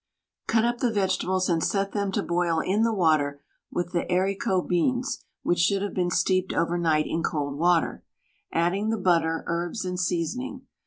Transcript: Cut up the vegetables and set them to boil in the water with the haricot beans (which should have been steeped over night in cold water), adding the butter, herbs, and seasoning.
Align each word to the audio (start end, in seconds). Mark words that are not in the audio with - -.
Cut 0.47 0.65
up 0.65 0.79
the 0.79 0.89
vegetables 0.91 1.47
and 1.47 1.63
set 1.63 1.91
them 1.91 2.11
to 2.13 2.23
boil 2.23 2.59
in 2.59 2.81
the 2.81 2.91
water 2.91 3.39
with 3.69 3.91
the 3.91 4.07
haricot 4.09 4.67
beans 4.67 5.23
(which 5.43 5.59
should 5.59 5.83
have 5.83 5.93
been 5.93 6.09
steeped 6.09 6.53
over 6.53 6.75
night 6.79 7.05
in 7.07 7.21
cold 7.21 7.59
water), 7.59 8.03
adding 8.51 8.89
the 8.89 8.97
butter, 8.97 9.43
herbs, 9.45 9.85
and 9.85 9.99
seasoning. 9.99 10.65